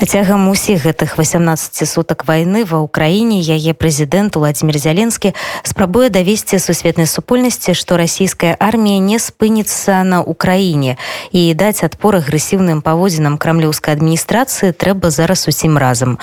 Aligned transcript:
цягам 0.00 0.49
усіх 0.49 0.85
гэтых 0.85 1.17
18 1.17 1.87
сутак 1.87 2.25
вайны 2.25 2.63
ва 2.65 2.81
ўкраіне 2.85 3.41
яе 3.43 3.73
прэзідэнт 3.73 4.35
владимир 4.35 4.77
зяленскі 4.77 5.33
спрабуе 5.63 6.09
давесці 6.09 6.59
сусветнай 6.59 7.07
супольнасці 7.07 7.73
што 7.73 7.97
расійская 7.97 8.55
армія 8.59 8.99
не 8.99 9.19
спыніцца 9.19 10.03
на 10.03 10.21
ўкраіне 10.21 10.97
і 11.31 11.41
даць 11.53 11.83
адпор 11.83 12.21
агрэсіўным 12.21 12.81
паводзінам 12.81 13.37
крамлёўскай 13.37 13.95
адміністрацыі 13.95 14.73
трэба 14.73 15.09
зараз 15.09 15.47
усім 15.47 15.77
разам 15.77 16.17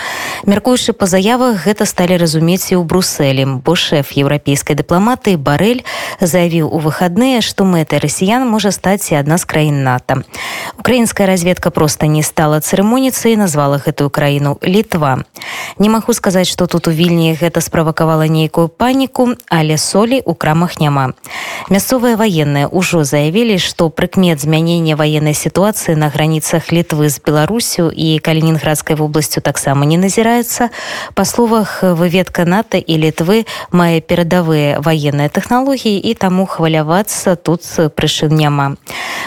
мяркуючы 0.46 0.92
па 0.92 1.06
заявах 1.06 1.64
гэта 1.66 1.86
сталі 1.86 2.16
разумець 2.18 2.72
і 2.72 2.80
ў 2.80 2.84
бруселі 2.84 3.62
бо 3.62 3.74
шэф 3.78 4.14
еўрапейскай 4.16 4.76
дыпламатыі 4.78 5.36
барель 5.36 5.84
заявіў 6.20 6.68
у 6.68 6.78
выхадныя 6.78 7.40
што 7.40 7.64
мэтай 7.64 8.02
расіян 8.02 8.46
можа 8.48 8.72
стаць 8.74 9.10
і 9.12 9.18
адна 9.20 9.38
з 9.38 9.44
краін 9.44 9.82
нато 9.84 10.22
украінская 10.78 11.26
разведка 11.26 11.70
просто 11.70 12.06
не 12.06 12.22
стала 12.22 12.60
цырымоніцай 12.60 13.36
назвала 13.36 13.66
назвала 13.67 13.75
гэтую 13.75 14.07
краіну 14.07 14.55
літва 14.63 15.27
не 15.79 15.89
магу 15.91 16.13
сказаць 16.15 16.47
что 16.47 16.67
тут 16.67 16.87
у 16.87 16.91
вільні 16.95 17.35
гэта 17.35 17.59
справакавала 17.59 18.27
нейкую 18.31 18.71
паніку 18.71 19.35
але 19.51 19.77
солі 19.77 20.23
у 20.23 20.33
крамах 20.33 20.79
няма 20.79 21.11
мясцовыя 21.67 22.15
ваенныя 22.15 22.71
ўжо 22.71 23.03
заявілі 23.03 23.59
што 23.59 23.89
прыкмет 23.91 24.39
змянення 24.39 24.95
ваеннай 24.95 25.35
сітуацыі 25.35 25.99
на 25.99 26.07
граніцах 26.07 26.71
літвы 26.71 27.09
з 27.11 27.19
беларусю 27.19 27.91
і 27.91 28.19
калінінградскай 28.23 28.95
вобласцю 28.95 29.43
таксама 29.43 29.83
не 29.83 29.99
назіраецца 29.99 30.71
па 31.13 31.25
словах 31.27 31.83
выведка 31.83 32.47
нато 32.47 32.79
і 32.79 32.95
літвы 32.95 33.43
мае 33.75 33.99
перадавыя 33.99 34.79
ваенныя 34.79 35.27
тэхналогіі 35.27 35.99
і 35.99 36.13
таму 36.15 36.47
хвалявацца 36.47 37.35
тут 37.35 37.67
прычын 37.99 38.31
няма 38.31 38.79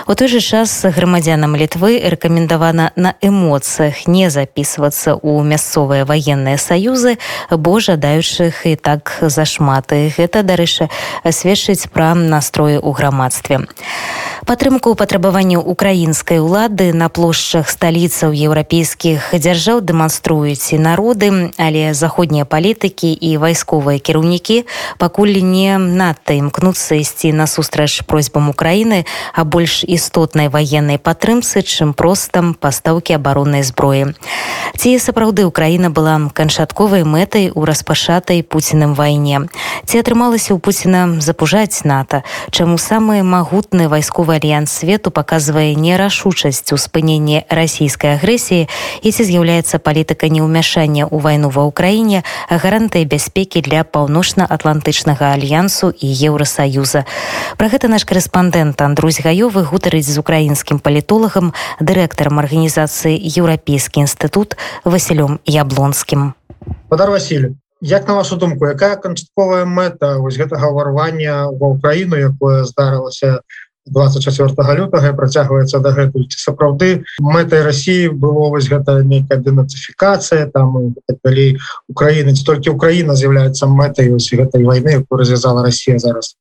у 0.08 0.14
той 0.14 0.28
же 0.28 0.40
час 0.40 0.72
грамадзянам 0.88 1.56
літвы 1.56 2.00
рэкамендавана 2.08 2.92
на 2.96 3.14
эмоцыях 3.20 4.06
не 4.06 4.29
записываться 4.30 5.14
у 5.14 5.42
мясцовыя 5.42 6.04
военные 6.04 6.58
саюзы 6.58 7.18
бо 7.50 7.80
жадаючых 7.80 8.66
і 8.66 8.76
так 8.76 9.18
зашматы 9.20 10.12
гэта 10.16 10.42
дарэчы 10.42 10.88
сведчыць 11.30 11.90
пра 11.92 12.14
настроі 12.14 12.78
ў 12.78 12.90
грамадстве 12.94 13.66
падтрымку 14.46 14.94
патрабаванняў 14.94 15.62
украінскай 15.62 16.38
улады 16.38 16.92
на 16.94 17.08
плошчах 17.08 17.68
сталіцаў 17.68 18.30
еўрапейскіх 18.30 19.34
дзяржаў 19.34 19.82
дэманструюць 19.82 20.70
і 20.72 20.78
народы 20.78 21.50
але 21.58 21.94
заходнія 21.94 22.44
палітыкі 22.44 23.10
і 23.10 23.30
вайсковыя 23.42 23.98
кіраўнікі 23.98 24.62
пакуль 25.02 25.42
не 25.42 25.78
надта 25.78 26.38
імкнуцца 26.38 26.94
ісці 26.94 27.32
насустрач 27.32 28.06
просьбам 28.06 28.48
Украіны 28.54 29.04
а 29.34 29.44
больш 29.44 29.82
істотнай 29.82 30.48
ваеннай 30.48 30.98
падтрымцы 30.98 31.62
чым 31.66 31.92
простам 31.92 32.54
пастаўкі 32.54 33.18
абароннай 33.18 33.66
зброі 33.66 34.09
Ці 34.75 34.97
сапраўды 34.99 35.45
Украіна 35.45 35.89
была 35.89 36.17
канчатковай 36.33 37.05
мэтай 37.07 37.51
у 37.55 37.63
распашатай 37.65 38.43
пуціным 38.43 38.93
вайне? 38.93 39.47
Ці 39.85 40.01
атрымалася 40.01 40.51
ў 40.51 40.59
пуціна 40.59 41.21
запужаць 41.23 41.85
нато? 41.87 42.21
Чаму 42.51 42.75
самы 42.75 43.23
магутны 43.23 43.87
вайсковы 43.87 44.41
альянс 44.41 44.73
свету 44.83 45.13
паказвае 45.15 45.77
нерашучасць 45.79 46.73
у 46.73 46.77
спыненні 46.77 47.47
расійскай 47.47 48.19
агрэсіі? 48.19 48.67
І 49.05 49.09
ці 49.13 49.23
з'яўляецца 49.23 49.79
палітыка 49.79 50.27
неўмяшання 50.27 51.07
ў 51.07 51.17
вайну 51.21 51.53
ва 51.53 51.69
ўкраіне 51.69 52.27
гарантыя 52.49 53.05
бяспекі 53.05 53.61
для 53.61 53.85
паўночна-атлантычнага 53.87 55.37
альянсу 55.37 55.93
і 55.95 56.07
еўросаюза 56.09 57.05
про 57.57 57.69
гэта 57.69 57.87
наш 57.87 58.03
корэспандэнт 58.09 58.81
Андрусь 58.81 59.21
гаёвы 59.21 59.63
гутарыць 59.63 60.09
з 60.09 60.17
украінскім 60.17 60.81
палітолагам 60.81 61.53
дырэктарам 61.79 62.41
арганізацыі 62.41 63.13
еўрапейскі 63.15 64.00
інстытут 64.00 64.56
Васілём 64.84 65.38
яблонскім 65.44 66.32
Падар 66.88 67.10
Васілю 67.10 67.54
Як 67.80 68.08
на 68.08 68.14
вашу 68.14 68.36
думку 68.36 68.66
якая 68.66 68.96
канчатковая 68.96 69.68
мэта 69.68 70.16
вось 70.16 70.40
гэтага 70.40 70.72
ўварвання 70.72 71.52
ва 71.52 71.76
ўкраіну 71.76 72.16
якое 72.16 72.64
здарылася 72.64 73.44
24 73.86 74.74
лютага 74.80 75.12
працягваецца 75.12 75.78
дагэтуль 75.84 76.26
сапраўды 76.32 77.04
мэтай 77.20 77.62
Росіі 77.62 78.08
было 78.08 78.48
вось 78.50 78.72
гэта 78.72 79.04
нейкая 79.04 79.38
дэнацыфікацыя 79.38 80.48
там 80.50 80.96
далей 81.22 81.60
Украіны 81.88 82.34
толькі 82.34 82.74
Украіна 82.74 83.14
з'яўляецца 83.14 83.68
мэтай 83.68 84.08
гэтай 84.08 84.64
войны 84.64 85.04
якую 85.04 85.20
развязала 85.20 85.62
Росія 85.62 85.98
зараз 85.98 86.34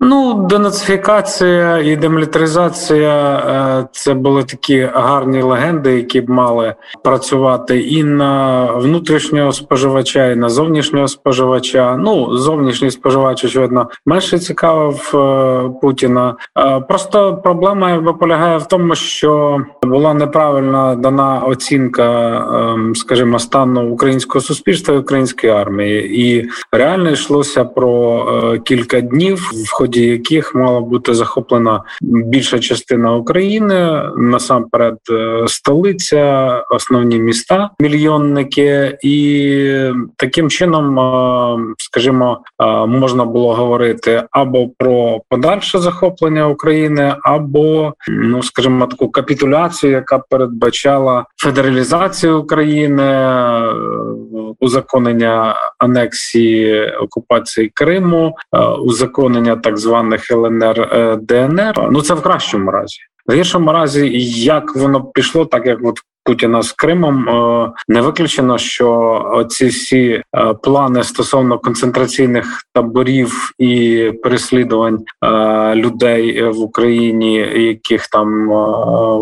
Ну, 0.00 0.46
денацифікація 0.50 1.78
і 1.78 1.96
демілітаризація 1.96 3.88
це 3.92 4.14
були 4.14 4.44
такі 4.44 4.80
гарні 4.94 5.42
легенди, 5.42 5.96
які 5.96 6.20
б 6.20 6.30
мали 6.30 6.74
працювати 7.04 7.80
і 7.80 8.04
на 8.04 8.64
внутрішнього 8.72 9.52
споживача, 9.52 10.26
і 10.26 10.36
на 10.36 10.48
зовнішнього 10.48 11.08
споживача. 11.08 11.96
Ну, 11.96 12.36
зовнішній 12.36 12.90
споживач, 12.90 13.44
очевидно, 13.44 13.88
менше 14.06 14.38
цікавив 14.38 15.10
Путіна. 15.80 16.36
Просто 16.88 17.36
проблема 17.36 17.90
якби 17.90 18.12
полягає 18.12 18.58
в 18.58 18.66
тому, 18.66 18.94
що 18.94 19.60
була 19.82 20.14
неправильно 20.14 20.96
дана 20.96 21.42
оцінка, 21.46 22.46
скажімо, 22.94 23.38
стану 23.38 23.90
українського 23.90 24.40
суспільства 24.40 24.94
і 24.94 24.98
української 24.98 25.52
армії, 25.52 26.20
і 26.28 26.48
реально 26.72 27.10
йшлося 27.10 27.64
про 27.64 28.58
кілька 28.64 29.00
днів 29.00 29.50
в 29.66 29.78
ході 29.88 30.06
яких 30.06 30.54
мала 30.54 30.80
бути 30.80 31.14
захоплена 31.14 31.82
більша 32.00 32.58
частина 32.58 33.16
України 33.16 34.02
насамперед 34.16 34.98
столиця, 35.46 36.52
основні 36.70 37.18
міста, 37.18 37.70
мільйонники, 37.80 38.98
і 39.02 39.90
таким 40.16 40.50
чином, 40.50 41.74
скажімо, 41.78 42.40
можна 42.86 43.24
було 43.24 43.54
говорити 43.54 44.22
або 44.30 44.68
про 44.78 45.20
подальше 45.28 45.78
захоплення 45.78 46.48
України, 46.48 47.14
або 47.22 47.94
ну 48.08 48.42
скажімо, 48.42 48.86
таку 48.86 49.10
капітуляцію, 49.10 49.92
яка 49.92 50.18
передбачала 50.18 51.24
федералізацію 51.36 52.40
України, 52.40 53.32
узаконення 54.60 55.54
анексії 55.78 56.90
окупації 56.90 57.70
Криму, 57.74 58.34
узаконення 58.80 59.56
так 59.56 59.77
званих 59.78 60.30
ЛНР 60.30 60.80
е, 60.80 61.18
ДНР. 61.20 61.88
Ну 61.90 62.02
це 62.02 62.14
в 62.14 62.22
кращому 62.22 62.70
разі. 62.70 62.98
В 63.26 63.32
гіршому 63.32 63.72
разі, 63.72 64.10
як 64.42 64.76
воно 64.76 65.04
пішло, 65.04 65.44
так 65.44 65.66
як 65.66 65.78
от 65.82 65.98
Путіна 66.28 66.62
з 66.62 66.72
Кримом 66.72 67.28
е, 67.28 67.70
не 67.88 68.00
виключено, 68.00 68.58
що 68.58 69.46
ці 69.48 69.66
всі 69.66 70.22
е, 70.36 70.54
плани 70.62 71.04
стосовно 71.04 71.58
концентраційних 71.58 72.62
таборів 72.74 73.52
і 73.58 74.02
переслідувань 74.22 75.04
людей 75.74 76.42
в 76.50 76.60
Україні, 76.60 77.34
яких 77.56 78.06
там 78.06 78.48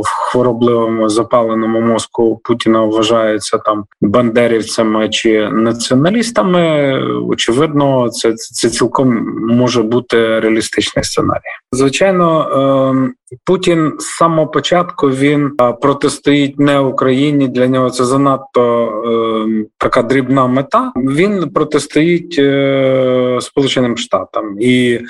в 0.01 0.07
хворобливому 0.07 1.09
запаленому 1.09 1.81
мозку 1.81 2.41
Путіна 2.45 2.85
вважаються 2.85 3.59
там 3.59 3.85
бандерівцями 4.01 5.09
чи 5.09 5.49
націоналістами. 5.51 6.93
Очевидно, 7.29 8.09
це 8.09 8.35
це 8.35 8.71
цілком 8.71 9.39
може 9.57 9.83
бути 9.83 10.41
реалістичний 10.41 11.05
сценарій. 11.05 11.41
Звичайно, 11.73 12.49
ем, 12.91 13.15
Путін 13.45 13.93
з 13.99 14.05
самого 14.05 14.49
початку 14.49 15.11
він 15.11 15.51
протистоїть 15.81 16.61
не 16.61 16.79
Україні. 16.79 17.49
Для 17.49 17.67
нього 17.67 17.91
це 17.91 18.05
занадто 18.05 18.87
е, 18.87 19.65
така 19.79 20.03
дрібна 20.03 20.47
мета. 20.47 20.93
Він 20.97 21.51
протистоїть 21.51 22.37
е, 22.39 23.39
Сполученим 23.41 23.97
Штатам, 23.97 24.57
і 24.61 25.01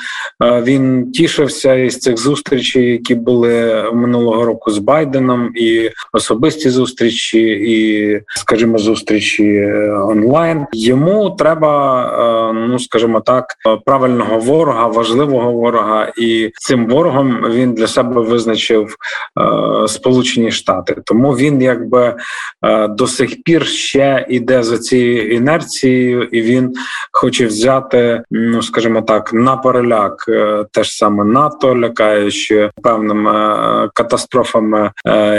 е, 0.42 0.62
він 0.62 1.12
тішився 1.12 1.74
із 1.74 1.98
цих 1.98 2.18
зустрічей, 2.18 2.90
які 2.92 3.14
були 3.14 3.84
минулого 3.92 4.44
року 4.44 4.70
з 4.70 4.78
Байденом, 4.78 5.50
і 5.54 5.90
особисті 6.12 6.70
зустрічі, 6.70 7.40
і, 7.48 8.20
скажімо, 8.28 8.78
зустрічі 8.78 9.72
онлайн. 10.04 10.66
Йому 10.72 11.30
треба, 11.30 12.02
е, 12.50 12.52
ну 12.68 12.78
скажімо 12.78 13.20
так, 13.20 13.46
правильного 13.84 14.38
ворога, 14.38 14.86
важливого 14.86 15.52
ворога, 15.52 16.12
і 16.18 16.50
цим 16.54 16.86
ворогом 16.86 17.44
він 17.50 17.72
для 17.74 17.86
себе 17.86 18.05
себе 18.06 18.20
визначив 18.20 18.96
е, 19.40 19.88
Сполучені 19.88 20.50
Штати, 20.50 20.96
тому 21.04 21.32
він 21.32 21.62
якби 21.62 22.16
е, 22.64 22.88
до 22.88 23.06
сих 23.06 23.42
пір 23.42 23.66
ще 23.66 24.26
йде 24.28 24.62
за 24.62 24.78
цією 24.78 25.32
інерцією, 25.32 26.22
і 26.22 26.42
він 26.42 26.74
хоче 27.12 27.46
взяти, 27.46 28.22
ну 28.30 28.62
скажімо 28.62 29.02
так, 29.02 29.32
на 29.32 29.56
переляк 29.56 30.24
е, 30.28 30.64
саме 30.82 31.24
НАТО, 31.24 31.76
лякаючи 31.76 32.70
певними 32.82 33.30
е, 33.30 33.88
катастрофами 33.94 34.90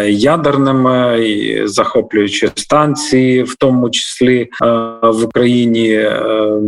ядерними 0.08 1.28
і 1.28 1.68
захоплюючи 1.68 2.52
станції, 2.56 3.44
в 3.44 3.56
тому 3.56 3.90
числі 3.90 4.50
в 5.02 5.26
Україні 5.26 6.10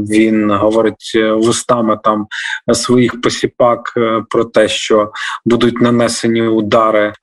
він 0.10 0.52
говорить 0.52 1.18
вустами 1.34 2.00
там 2.04 2.28
своїх 2.74 3.22
посіпак 3.22 3.94
про 4.30 4.44
те, 4.44 4.68
що 4.68 5.12
будуть 5.46 5.82
на 5.82 5.89
нанесені 5.92 6.42
удари 6.42 7.14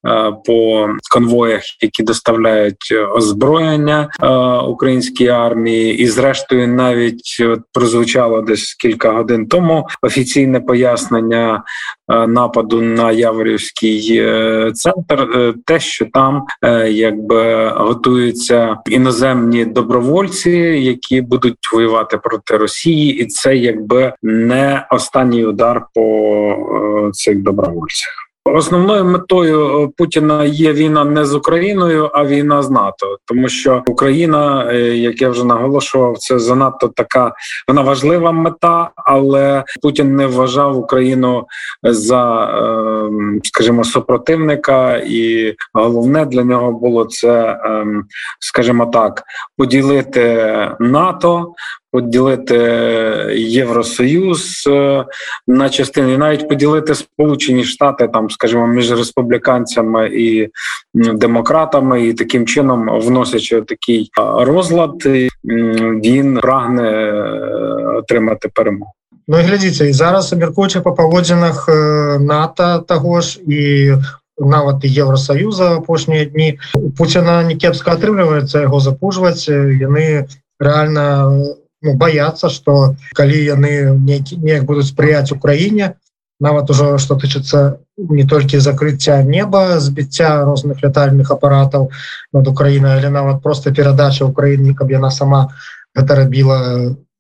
по 0.45 0.89
конвоях, 1.13 1.63
які 1.83 2.03
доставляють 2.03 2.95
озброєння 3.15 4.09
українській 4.69 5.29
армії, 5.29 5.99
і 5.99 6.07
зрештою 6.07 6.69
навіть 6.69 7.37
от 7.41 7.61
прозвучало 7.73 8.41
десь 8.41 8.75
кілька 8.75 9.13
годин 9.13 9.47
тому 9.47 9.87
офіційне 10.03 10.61
пояснення 10.61 11.63
нападу 12.09 12.83
на 12.83 13.13
Яворівський 13.13 14.25
центр, 14.73 15.29
те, 15.65 15.81
що 15.81 16.07
там 16.13 16.45
якби 16.89 17.69
готуються 17.69 18.77
іноземні 18.91 19.65
добровольці, 19.65 20.51
які 20.51 21.21
будуть 21.21 21.73
воювати 21.73 22.19
проти 22.19 22.57
Росії, 22.57 23.19
і 23.19 23.27
це 23.27 23.57
якби 23.57 24.13
не 24.23 24.87
останній 24.91 25.45
удар 25.45 25.87
по 25.95 26.03
е, 27.09 27.13
цих 27.13 27.43
добровольцях. 27.43 28.26
Основною 28.55 29.05
метою 29.05 29.83
е, 29.83 29.89
Путіна 29.97 30.45
є 30.45 30.73
війна 30.73 31.05
не 31.05 31.25
з 31.25 31.35
Україною, 31.35 32.11
а 32.15 32.25
війна 32.25 32.63
з 32.63 32.71
НАТО, 32.71 33.19
тому 33.25 33.49
що 33.49 33.83
Україна, 33.87 34.69
е, 34.73 34.79
як 34.79 35.23
я 35.23 35.29
вже 35.29 35.45
наголошував, 35.45 36.19
це 36.19 36.39
занадто 36.39 36.89
така 36.89 37.33
вона 37.69 37.83
важлива 37.83 38.33
мета, 38.33 38.91
але 38.97 39.65
Путін 39.83 40.17
не 40.17 40.27
вважав 40.27 40.79
Україну 40.79 41.47
за, 41.83 42.49
скажімо, 43.45 43.85
супротивника, 43.85 44.97
і 45.07 45.55
головне 45.75 46.27
для 46.27 46.45
нього 46.45 46.73
було 46.73 47.05
це, 47.05 47.61
ем, 47.65 48.05
скажімо 48.41 48.87
так, 48.87 49.23
поділити 49.57 50.47
НАТО, 50.81 51.55
поділити 51.96 52.56
Євросоюз 53.36 54.64
е, 54.68 55.06
на 55.48 55.70
частини, 55.70 56.14
і 56.14 56.18
навіть 56.18 56.50
поділити 56.50 56.96
Сполучені 56.96 57.64
Штати, 57.64 58.08
там, 58.08 58.30
скажімо, 58.30 58.68
між 58.68 58.92
республіканцями 58.92 60.10
і 60.14 60.50
демократами, 60.94 62.08
і 62.08 62.14
таким 62.14 62.46
чином, 62.48 63.00
вносячи 63.00 63.62
такий 63.62 64.10
розлад, 64.38 64.92
він 66.04 66.38
прагне 66.38 66.92
е, 66.92 67.24
отримати 67.98 68.50
перемогу. 68.54 68.92
Ну 69.28 69.40
і 69.40 69.44
глядзіце 69.44 69.90
і 69.90 69.94
зараз 69.94 70.34
абмяркуючы 70.34 70.82
па 70.82 70.92
паводзінах 70.92 71.70
НАТО 72.20 72.84
таго 72.88 73.22
ж 73.22 73.40
і 73.48 73.94
нават 74.38 74.76
і 74.84 75.00
Евросоюза 75.00 75.78
апошнія 75.78 76.26
дні 76.26 76.60
у 76.76 76.92
Пуціна 76.92 77.44
не 77.44 77.56
кепска 77.56 77.96
атрымліваецца 77.96 78.66
яго 78.66 78.80
запужваць 78.80 79.48
яны 79.48 80.28
реально 80.60 81.56
Ну, 81.87 81.95
бояться 81.95 82.51
что 82.51 82.97
калі 83.15 83.39
яны 83.39 83.95
неяк 83.95 84.67
будуць 84.67 84.91
спрыяць 84.91 85.33
Украіне 85.33 85.95
нават 86.41 86.71
ужо 86.75 86.99
что 86.99 87.15
тычыцца 87.15 87.79
не 87.97 88.27
толькі 88.29 88.61
закрыцця 88.61 89.23
неба 89.23 89.81
збіцця 89.81 90.45
розных 90.45 90.83
лятальных 90.83 91.31
апаратаў 91.31 91.91
над 92.35 92.49
Украінай 92.51 92.99
але 92.99 93.11
нават 93.15 93.43
просто 93.43 93.73
перадача 93.73 94.27
Украіны 94.27 94.75
каб 94.75 94.91
яна 94.91 95.11
сама 95.11 95.49
гэта 95.97 96.21
рабіла 96.23 96.61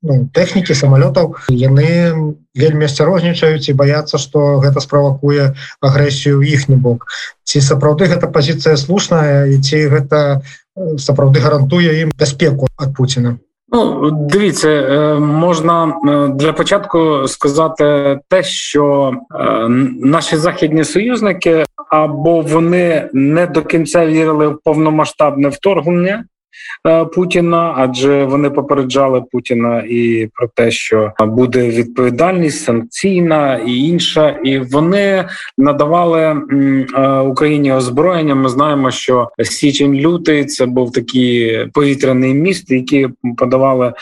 ну, 0.02 0.28
тэхнікі 0.32 0.74
самалётаў. 0.74 1.36
Яны 1.48 2.12
вельмі 2.54 2.86
асцярожнічаюць 2.86 3.68
і 3.68 3.78
баяцца 3.78 4.18
что 4.22 4.60
гэта 4.60 4.80
справакуе 4.84 5.54
агрэсію 5.80 6.42
іхні 6.42 6.76
бок. 6.76 7.08
Ці 7.44 7.60
сапраўды 7.60 8.10
гэта 8.12 8.30
пазіцыя 8.30 8.76
слушная 8.76 9.46
і 9.50 9.58
ці 9.60 9.88
гэта 9.90 10.42
сапраўды 11.00 11.40
гарантуе 11.40 12.04
ім 12.04 12.12
бяспеку 12.12 12.68
ад 12.76 12.94
Пуціна 12.94 13.38
Ну, 13.68 14.10
дивіться, 14.10 14.68
е, 14.70 15.14
можна 15.20 15.86
е, 16.08 16.28
для 16.28 16.52
початку 16.52 17.28
сказати 17.28 18.18
те, 18.28 18.42
що 18.42 19.12
е, 19.34 19.68
наші 20.02 20.36
західні 20.36 20.84
союзники 20.84 21.64
або 21.90 22.40
вони 22.40 23.10
не 23.12 23.46
до 23.46 23.62
кінця 23.62 24.06
вірили 24.06 24.48
в 24.48 24.58
повномасштабне 24.64 25.48
вторгнення. 25.48 26.24
Е, 26.86 27.04
Путіна, 27.04 27.74
адже 27.76 28.24
вони 28.24 28.50
попереджали 28.50 29.22
Путіна 29.32 29.84
і 29.88 30.28
про 30.34 30.48
те, 30.54 30.70
що 30.70 31.12
буде 31.20 31.68
відповідальність 31.68 32.64
санкційна 32.64 33.56
і 33.66 33.78
інша, 33.78 34.28
і 34.28 34.58
вони 34.58 35.28
надавали 35.58 36.22
е, 36.22 37.20
Україні 37.20 37.72
озброєння. 37.72 38.34
Ми 38.34 38.48
знаємо, 38.48 38.90
що 38.90 39.28
січень 39.42 39.94
лютий 39.94 40.44
це 40.44 40.66
був 40.66 40.92
такий 40.92 41.66
повітряний 41.72 42.34
міст, 42.34 42.70
який 42.70 43.08
подавали 43.36 43.92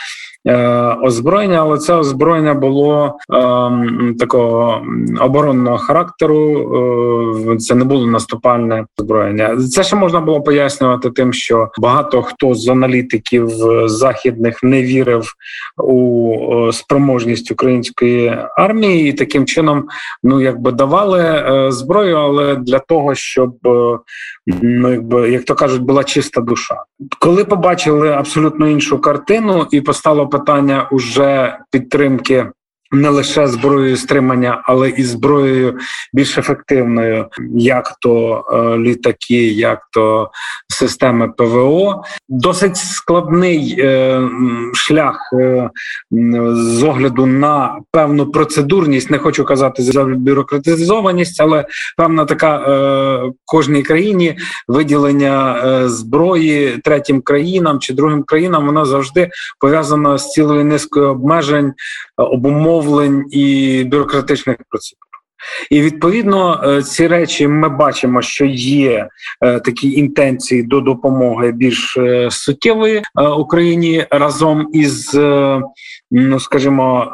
озброєння, 1.03 1.61
але 1.61 1.77
це 1.77 1.93
озброєння 1.93 2.53
було 2.53 3.17
е, 3.33 4.13
такого 4.19 4.81
оборонного 5.21 5.77
характеру. 5.77 7.51
Е, 7.53 7.57
це 7.57 7.75
не 7.75 7.85
було 7.85 8.07
наступальне 8.07 8.85
озброєння. 8.99 9.57
Це 9.57 9.83
ще 9.83 9.95
можна 9.95 10.19
було 10.19 10.41
пояснювати 10.41 11.09
тим, 11.09 11.33
що 11.33 11.69
багато 11.77 12.21
хто 12.21 12.53
з 12.53 12.67
аналітиків 12.67 13.49
західних 13.85 14.63
не 14.63 14.83
вірив 14.83 15.33
у 15.77 16.71
спроможність 16.71 17.51
української 17.51 18.37
армії, 18.57 19.09
і 19.09 19.13
таким 19.13 19.45
чином, 19.45 19.83
ну 20.23 20.41
якби 20.41 20.71
давали 20.71 21.19
е, 21.21 21.71
зброю, 21.71 22.17
але 22.17 22.55
для 22.55 22.79
того, 22.79 23.15
щоб 23.15 23.51
ну 24.61 24.91
якби 24.91 25.31
як 25.31 25.43
то 25.45 25.55
кажуть, 25.55 25.81
була 25.81 26.03
чиста 26.03 26.41
душа. 26.41 26.75
Коли 27.19 27.45
побачили 27.45 28.11
абсолютно 28.11 28.69
іншу 28.69 28.99
картину, 28.99 29.67
і 29.71 29.81
постало 29.81 30.27
питання 30.39 30.87
уже 30.91 31.57
підтримки 31.71 32.45
не 32.91 33.09
лише 33.09 33.47
зброєю 33.47 33.97
стримання, 33.97 34.61
але 34.65 34.89
і 34.89 35.03
зброєю 35.03 35.77
більш 36.13 36.37
ефективною, 36.37 37.27
як 37.55 37.95
то 38.01 38.43
е, 38.53 38.77
літаки, 38.77 39.47
як 39.47 39.79
то 39.93 40.29
системи 40.67 41.29
ПВО. 41.37 42.03
Досить 42.29 42.77
складний 42.77 43.75
е, 43.79 44.21
шлях 44.73 45.29
е, 45.33 45.69
з 46.51 46.83
огляду 46.83 47.25
на 47.25 47.79
певну 47.91 48.31
процедурність. 48.31 49.09
Не 49.09 49.17
хочу 49.17 49.45
казати 49.45 49.83
за 49.83 50.03
бюрократизованість, 50.03 51.41
але 51.41 51.65
певна 51.97 52.25
така 52.25 52.55
кожній 53.45 53.83
країні 53.83 54.37
виділення 54.67 55.61
зброї 55.89 56.77
третім 56.83 57.21
країнам 57.21 57.79
чи 57.79 57.93
другим 57.93 58.23
країнам. 58.23 58.65
Вона 58.65 58.85
завжди 58.85 59.29
пов'язана 59.59 60.17
з 60.17 60.31
цілою 60.31 60.65
низкою 60.65 61.09
обмежень 61.09 61.73
обумов 62.17 62.75
замовлень 62.85 63.25
і 63.31 63.83
бюрократичних 63.83 64.57
процедур. 64.69 65.14
І 65.69 65.81
відповідно 65.81 66.61
е, 66.63 66.81
ці 66.81 67.07
речі 67.07 67.47
ми 67.47 67.69
бачимо, 67.69 68.21
що 68.21 68.45
є 68.45 69.07
е, 69.41 69.59
такі 69.59 69.91
інтенції 69.91 70.63
до 70.63 70.81
допомоги 70.81 71.51
більш 71.51 71.97
е, 71.97 72.27
суттєвої 72.31 73.01
Україні 73.37 74.05
разом 74.11 74.67
із 74.73 75.19
ну 76.11 76.39
скажімо, 76.39 77.07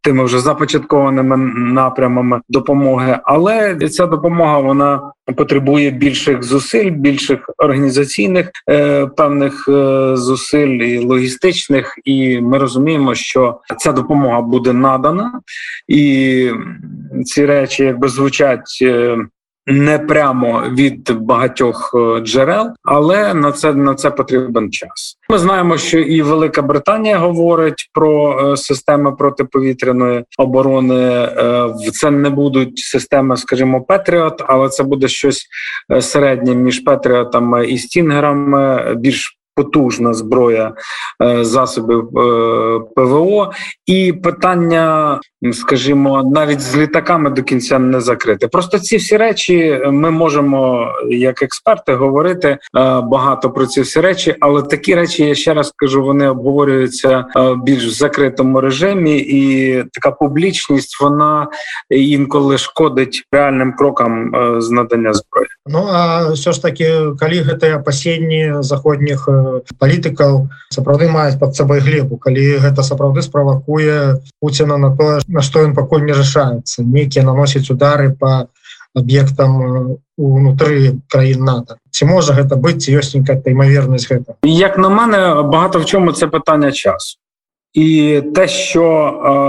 тими 0.00 0.24
вже 0.24 0.38
започаткованими 0.38 1.36
напрямами 1.56 2.40
допомоги, 2.48 3.18
але 3.24 3.76
ця 3.76 4.06
допомога 4.06 4.58
вона 4.58 5.12
потребує 5.36 5.90
більших 5.90 6.42
зусиль, 6.42 6.90
більших 6.90 7.50
організаційних 7.58 8.50
певних 9.16 9.68
зусиль 10.14 10.68
і 10.68 10.98
логістичних. 10.98 11.98
І 12.04 12.40
ми 12.40 12.58
розуміємо, 12.58 13.14
що 13.14 13.60
ця 13.78 13.92
допомога 13.92 14.40
буде 14.40 14.72
надана 14.72 15.40
і 15.88 16.50
ці 17.24 17.46
речі 17.46 17.84
якби 17.84 18.08
звучать. 18.08 18.78
Е, 18.82 19.16
не 19.66 19.98
прямо 19.98 20.62
від 20.70 21.10
багатьох 21.20 21.94
е, 21.94 22.20
джерел, 22.20 22.70
але 22.82 23.34
на 23.34 23.52
це 23.52 23.74
на 23.74 23.94
це 23.94 24.10
потрібен 24.10 24.72
час. 24.72 25.18
Ми 25.30 25.38
знаємо, 25.38 25.78
що 25.78 25.98
і 25.98 26.22
Велика 26.22 26.62
Британія 26.62 27.18
говорить 27.18 27.90
про 27.92 28.40
е, 28.52 28.56
системи 28.56 29.12
протиповітряної 29.12 30.24
оборони. 30.38 31.28
Це 31.92 32.10
не 32.10 32.30
будуть 32.30 32.78
системи, 32.78 33.36
скажімо, 33.36 33.80
Петріот, 33.80 34.42
але 34.46 34.68
це 34.68 34.82
буде 34.82 35.08
щось 35.08 35.46
середнє 36.00 36.54
між 36.54 36.80
Петріотами 36.80 37.66
і 37.66 37.78
Стінгерами, 37.78 38.94
більш 38.94 39.41
потужна 39.62 40.14
зброя 40.14 40.72
е, 41.22 41.44
засобів 41.44 42.18
е, 42.18 42.80
ПВО, 42.96 43.52
і 43.86 44.12
питання, 44.12 45.20
скажімо, 45.52 46.22
навіть 46.34 46.60
з 46.60 46.76
літаками 46.76 47.30
до 47.30 47.42
кінця 47.42 47.78
не 47.78 48.00
закрите. 48.00 48.48
Просто 48.48 48.78
ці 48.78 48.96
всі 48.96 49.16
речі 49.16 49.80
ми 49.86 50.10
можемо, 50.10 50.88
як 51.08 51.42
експерти, 51.42 51.94
говорити 51.94 52.48
е, 52.48 52.58
багато 53.00 53.50
про 53.50 53.66
ці 53.66 53.80
всі 53.80 54.00
речі, 54.00 54.34
але 54.40 54.62
такі 54.62 54.94
речі, 54.94 55.24
я 55.24 55.34
ще 55.34 55.54
раз 55.54 55.72
кажу, 55.76 56.04
вони 56.04 56.28
обговорюються 56.28 57.24
більш 57.64 57.86
в 57.86 57.90
закритому 57.90 58.60
режимі, 58.60 59.18
і 59.18 59.76
така 59.92 60.10
публічність 60.10 61.00
вона 61.00 61.48
інколи 61.90 62.58
шкодить 62.58 63.24
реальним 63.32 63.72
крокам 63.72 64.32
з 64.58 64.70
надання 64.70 65.12
зброї. 65.12 65.48
Ну 65.66 65.88
а 65.92 66.32
все 66.32 66.52
ж 66.52 66.62
таки, 66.62 66.84
калі 67.20 67.42
гэтыя 67.42 67.76
апасенні 67.76 68.54
заходніх 68.60 69.28
палітыкаў 69.78 70.48
сапраўды 70.70 71.08
маюць 71.08 71.38
под 71.38 71.56
сабой 71.56 71.80
глебу 71.80 72.16
калі 72.16 72.58
гэта 72.64 72.82
сапраўды 72.82 73.22
справакуе 73.22 74.20
Пуціна 74.40 74.78
на 74.78 74.94
тое 74.96 75.20
на 75.28 75.42
што 75.42 75.62
ён 75.62 75.74
пакуль 75.74 76.06
не 76.08 76.12
рашаецца. 76.12 76.82
Нейкія 76.82 77.24
наносіць 77.24 77.70
удары 77.70 78.10
по 78.10 78.48
аб'ектам 78.94 79.96
унутры 80.18 81.00
краін 81.08 81.44
НАТО. 81.44 81.76
Ці 81.90 82.04
можа 82.04 82.36
гэта 82.36 82.56
быць 82.56 82.88
ёсць 82.88 83.14
нейкая 83.16 83.40
імавернасць 83.44 84.08
гэта 84.08 84.36
як 84.44 84.78
на 84.78 84.88
мене 84.88 85.42
багато 85.42 85.78
в 85.78 85.84
чому 85.84 86.12
це 86.12 86.26
питання 86.26 86.72
часу 86.72 87.21
І 87.72 88.22
те, 88.34 88.48
що 88.48 88.84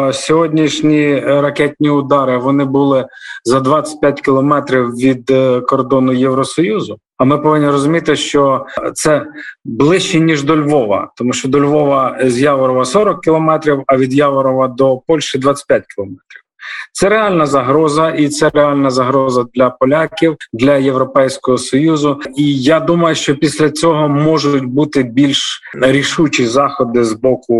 е, 0.10 0.14
сьогоднішні 0.14 1.20
ракетні 1.20 1.90
удари 1.90 2.38
вони 2.38 2.66
були 2.66 3.06
за 3.44 3.60
25 3.60 4.22
кілометрів 4.22 4.90
від 4.90 5.32
е, 5.32 5.62
кордону 5.62 6.14
Євросоюзу. 6.14 6.98
А 7.18 7.26
ми 7.26 7.38
повинні 7.38 7.68
розуміти, 7.68 8.16
що 8.16 8.66
це 8.94 9.26
ближче 9.66 10.20
ніж 10.20 10.44
до 10.44 10.58
Львова, 10.58 11.12
тому 11.16 11.34
що 11.34 11.50
до 11.50 11.60
Львова 11.60 12.18
з 12.24 12.40
Яворова 12.42 12.86
40 12.86 13.22
кілометрів, 13.22 13.84
а 13.88 13.98
від 13.98 14.14
Яворова 14.14 14.68
до 14.68 14.98
Польщі 15.08 15.38
25 15.38 15.86
кілометрів. 15.96 16.43
Це 16.92 17.10
реальна 17.10 17.46
загроза, 17.46 18.10
і 18.10 18.30
це 18.30 18.52
реальна 18.54 18.90
загроза 18.90 19.46
для 19.54 19.70
поляків, 19.70 20.36
для 20.54 20.78
європейського 20.78 21.58
союзу. 21.58 22.20
І 22.36 22.62
я 22.62 22.80
думаю, 22.80 23.16
що 23.16 23.36
після 23.36 23.70
цього 23.70 24.10
можуть 24.10 24.66
бути 24.66 25.04
більш 25.04 25.62
рішучі 25.82 26.46
заходи 26.46 27.04
з 27.04 27.14
боку 27.14 27.54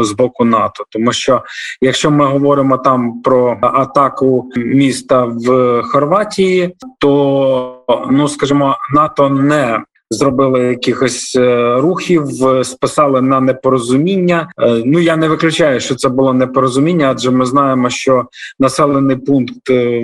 з 0.00 0.12
боку 0.12 0.44
НАТО, 0.44 0.84
тому 0.90 1.12
що 1.12 1.42
якщо 1.80 2.10
ми 2.10 2.26
говоримо 2.26 2.78
там 2.78 3.22
про 3.22 3.58
атаку 3.62 4.50
міста 4.56 5.24
в 5.24 5.82
Хорватії, 5.82 6.76
то 6.98 7.84
ну 8.10 8.28
скажімо, 8.28 8.76
НАТО 8.94 9.28
не 9.28 9.82
зробили 10.10 10.60
якихось 10.60 11.36
е, 11.36 11.76
рухів, 11.80 12.24
списали 12.62 13.22
на 13.22 13.40
непорозуміння. 13.40 14.48
Е, 14.60 14.82
ну 14.84 14.98
я 14.98 15.16
не 15.16 15.28
виключаю, 15.28 15.80
що 15.80 15.94
це 15.94 16.08
було 16.08 16.32
непорозуміння, 16.32 17.10
адже 17.10 17.30
ми 17.30 17.46
знаємо, 17.46 17.90
що 17.90 18.24
населений 18.58 19.16
пункт 19.16 19.70
е, 19.70 20.00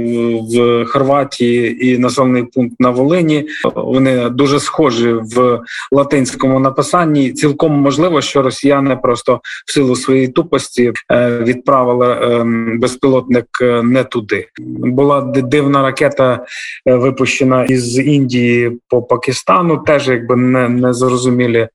в 0.54 0.84
Хорватії 0.86 1.86
і 1.86 1.98
населений 1.98 2.42
пункт 2.42 2.76
на 2.78 2.90
Волині 2.90 3.46
вони 3.74 4.28
дуже 4.28 4.60
схожі 4.60 5.12
в 5.12 5.60
латинському 5.92 6.60
написанні. 6.60 7.32
Цілком 7.32 7.72
можливо, 7.72 8.20
що 8.20 8.42
росіяни 8.42 8.96
просто 8.96 9.40
в 9.66 9.72
силу 9.72 9.96
своєї 9.96 10.28
тупості 10.28 10.92
відправили 11.40 12.16
безпілотник 12.78 13.46
не 13.82 14.04
туди. 14.04 14.48
Була 14.78 15.20
дивна 15.20 15.82
ракета 15.82 16.46
випущена 16.86 17.64
із 17.64 17.98
Індії 17.98 18.78
по 18.88 19.02
Пакистану 19.02 19.84
теж 19.94 20.08
якби 20.08 20.36
не 20.36 20.68
не 20.68 20.92
зрозумілі 20.92 21.68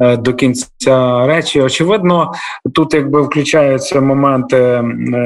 е, 0.00 0.16
до 0.16 0.34
кінця 0.34 1.26
речі. 1.26 1.60
Очевидно, 1.60 2.32
тут 2.74 2.94
якби 2.94 3.22
включаються 3.22 4.00
моменти 4.00 4.56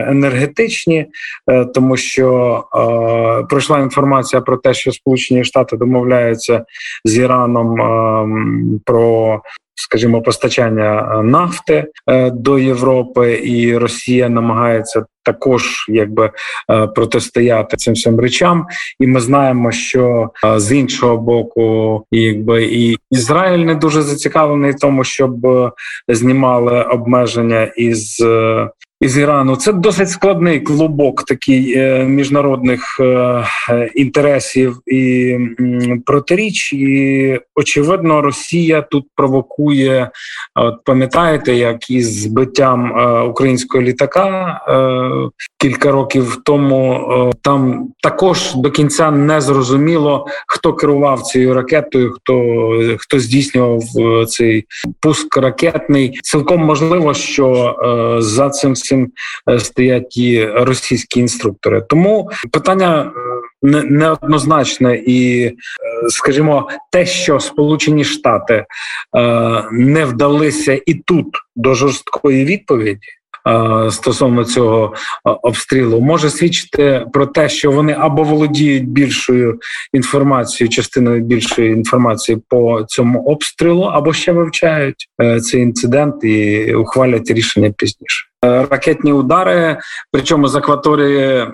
енергетичні, 0.08 1.06
е, 1.50 1.64
тому 1.64 1.96
що 1.96 2.28
е, 2.74 3.46
пройшла 3.48 3.78
інформація 3.78 4.42
про 4.42 4.56
те, 4.56 4.74
що 4.74 4.92
Сполучені 4.92 5.44
Штати 5.44 5.76
домовляються 5.76 6.64
з 7.04 7.18
Іраном 7.18 7.80
е, 7.80 8.80
про 8.84 9.40
скажімо, 9.80 10.22
постачання 10.22 11.18
е, 11.18 11.22
нафти 11.22 11.86
е, 12.06 12.30
до 12.30 12.58
Європи, 12.58 13.40
і 13.44 13.78
Росія 13.78 14.28
намагається 14.28 15.04
також 15.22 15.86
якби 15.88 16.30
е, 16.70 16.86
протистояти 16.86 17.76
цим 17.76 17.94
всім 17.94 18.20
речам. 18.20 18.66
І 19.00 19.06
ми 19.06 19.20
знаємо, 19.20 19.72
що 19.72 20.30
з 20.56 20.72
іншого 20.72 21.16
боку, 21.16 22.04
якби 22.10 22.64
і 22.64 22.96
Ізраїль 23.10 23.64
не 23.64 23.74
дуже 23.74 24.02
зацікавлений 24.02 24.70
в 24.70 24.78
тому, 24.78 25.04
щоб 25.04 25.32
знімали 26.08 26.82
обмеження 26.82 27.64
із 27.76 28.24
із 29.00 29.18
Ірану. 29.18 29.56
Це 29.56 29.72
досить 29.72 30.10
складний 30.10 30.60
клубок 30.60 31.24
такий 31.24 31.74
е, 31.76 32.04
міжнародних 32.04 33.00
е, 33.00 33.44
інтересів 33.94 34.80
і 34.86 35.36
протиріч. 36.06 36.72
І 36.72 37.40
очевидно, 37.54 38.22
Росія 38.22 38.82
тут 38.82 39.04
провокує. 39.16 40.10
От 40.54 40.84
пам'ятаєте, 40.84 41.54
як 41.54 41.90
із 41.90 42.22
збиттям 42.22 42.98
е, 42.98 43.20
українського 43.20 43.84
літака 43.84 44.60
кілька 45.58 45.90
років 45.90 46.38
тому 46.44 47.32
там 47.42 47.88
також 48.02 48.54
до 48.54 48.70
кінця 48.70 49.10
не 49.10 49.40
зрозуміло, 49.40 50.26
хто 50.46 50.74
керував 50.74 51.22
цією 51.22 51.54
ракетою, 51.54 52.12
хто 52.12 52.70
хто 52.98 53.18
здійснював 53.18 53.82
цей 54.28 54.64
пуск 55.00 55.36
ракетний. 55.36 56.18
Цілком 56.22 56.60
можливо, 56.60 57.14
що 57.14 57.76
за 58.20 58.50
цим 58.50 58.76
цим 58.90 59.08
е, 59.50 59.58
стоять 59.58 60.16
і 60.16 60.44
російські 60.44 61.20
інструктори. 61.20 61.82
Тому 61.88 62.30
питання 62.52 63.02
е, 63.02 63.82
неоднозначне 63.84 64.96
і, 65.06 65.44
е, 65.44 65.54
скажімо, 66.08 66.68
те, 66.92 67.06
що 67.06 67.40
Сполучені 67.40 68.04
Штати 68.04 68.64
не 69.72 70.04
вдалися 70.04 70.80
і 70.86 70.94
тут 70.94 71.26
до 71.56 71.74
жорсткої 71.74 72.44
відповіді. 72.44 73.06
Стосовно 73.90 74.44
цього 74.44 74.94
обстрілу 75.24 76.00
може 76.00 76.30
свідчити 76.30 77.06
про 77.12 77.26
те, 77.26 77.48
що 77.48 77.70
вони 77.70 77.96
або 77.98 78.22
володіють 78.22 78.88
більшою 78.88 79.58
інформацією, 79.92 80.70
частиною 80.70 81.20
більшої 81.20 81.72
інформації 81.72 82.38
по 82.48 82.84
цьому 82.88 83.24
обстрілу, 83.24 83.82
або 83.82 84.12
ще 84.12 84.32
вивчають 84.32 85.08
цей 85.42 85.62
інцидент 85.62 86.24
і 86.24 86.74
ухвалять 86.74 87.30
рішення 87.30 87.70
пізніше. 87.70 88.29
Ракетні 88.42 89.12
удари, 89.12 89.76
причому 90.12 90.48
з 90.48 90.56
акваторії 90.56 91.46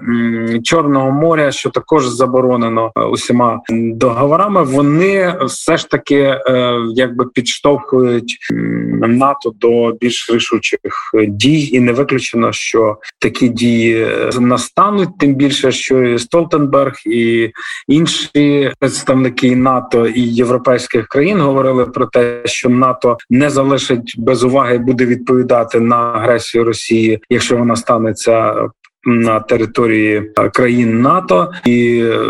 Чорного 0.64 1.11
моря, 1.11 1.52
що 1.52 1.71
також 1.71 2.09
заборонено 2.09 2.93
е, 2.97 3.05
усіма 3.05 3.61
договорами, 3.71 4.62
вони 4.62 5.38
все 5.43 5.76
ж 5.76 5.90
таки 5.90 6.16
е, 6.16 6.75
якби 6.95 7.26
підштовхують 7.26 8.38
НАТО 9.09 9.52
до 9.61 9.93
більш 10.00 10.31
рішучих 10.33 10.81
дій, 11.28 11.69
і 11.73 11.81
не 11.81 11.93
виключено, 11.93 12.52
що 12.52 12.97
такі 13.19 13.49
дії 13.49 14.07
настануть. 14.40 15.19
Тим 15.19 15.35
більше, 15.35 15.73
що 15.73 16.02
і 16.02 16.19
Столтенберг 16.19 16.95
і 17.07 17.50
інші 17.88 18.73
представники 18.81 19.57
НАТО 19.57 20.07
і 20.07 20.21
європейських 20.21 21.09
країн 21.09 21.40
говорили 21.40 21.87
про 21.87 22.07
те, 22.07 22.43
що 22.45 22.69
НАТО 22.69 23.16
не 23.31 23.50
залишить 23.50 24.14
без 24.19 24.45
уваги, 24.45 24.78
буде 24.78 25.07
відповідати 25.07 25.81
на 25.81 25.97
агресію 25.97 26.64
Росії. 26.64 26.75
Росії, 26.76 27.21
якщо 27.30 27.56
вона 27.56 27.76
станеться 27.76 28.54
на 29.07 29.41
території 29.41 30.33
е, 30.39 30.49
країн 30.49 31.01
НАТО, 31.01 31.53
і 31.65 32.03
е, 32.05 32.21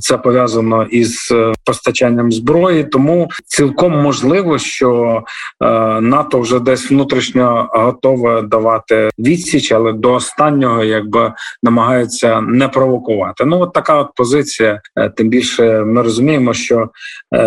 це 0.00 0.18
пов'язано 0.18 0.84
із 0.84 1.28
е, 1.32 1.52
постачанням 1.64 2.32
зброї. 2.32 2.84
Тому 2.84 3.30
цілком 3.46 3.92
можливо, 3.92 4.58
що 4.58 5.22
НАТО 6.00 6.40
вже 6.40 6.60
десь 6.60 6.90
внутрішньо 6.90 7.68
готове 7.72 8.42
давати 8.42 9.10
відсіч, 9.18 9.72
але 9.72 9.92
до 9.92 10.12
останнього 10.12 10.84
якби 10.84 11.32
намагається 11.62 12.40
не 12.40 12.68
провокувати. 12.68 13.44
Ну 13.44 13.60
от 13.60 13.72
така 13.72 13.98
от 13.98 14.08
позиція. 14.16 14.80
Тим 15.16 15.28
більше 15.28 15.80
ми 15.80 16.02
розуміємо, 16.02 16.54
що 16.54 16.88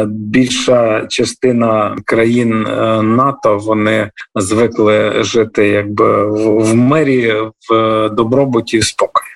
більша 0.08 1.06
частина 1.10 1.96
країн 2.06 2.68
НАТО 3.02 3.58
вони 3.58 4.10
звикли 4.36 5.14
жити 5.24 5.68
якби 5.68 6.28
в 6.62 6.76
мирі 6.76 7.34
в 7.70 8.10
добро 8.10 8.45
добробуті 8.45 8.76
і 8.76 8.83
спокою. 8.83 9.31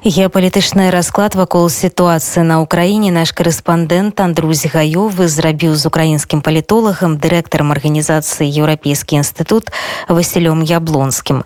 Геапалітычны 0.00 0.88
расклад 0.88 1.36
вакол 1.36 1.68
сітуацыі 1.68 2.40
на 2.48 2.64
ўкраіне 2.64 3.12
наш 3.12 3.36
корэспандэнт 3.36 4.16
Андрусь 4.16 4.64
гаёвы 4.64 5.28
зрабіў 5.28 5.76
з 5.76 5.84
украінскім 5.92 6.40
палітолагам 6.40 7.20
дырэктарам 7.20 7.68
арганізацыі 7.76 8.48
еўрапейскі 8.48 9.20
інстытут 9.20 9.68
Васілём 10.08 10.64
яблонскім 10.64 11.36